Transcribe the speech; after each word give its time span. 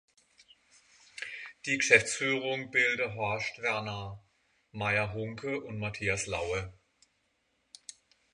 Die 1.67 1.77
Geschäftsführung 1.77 2.71
bilden 2.71 3.13
Horst-Werner 3.13 4.19
Maier-Hunke 4.71 5.61
und 5.63 5.77
Matthias 5.77 6.25
Laue. 6.25 6.73